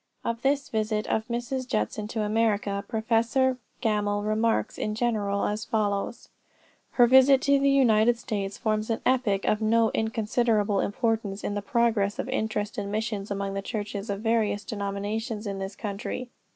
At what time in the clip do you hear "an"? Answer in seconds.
8.89-9.01